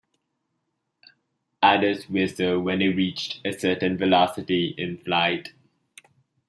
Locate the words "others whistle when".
1.61-2.79